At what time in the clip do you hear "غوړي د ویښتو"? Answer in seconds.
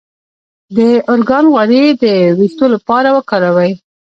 1.53-2.65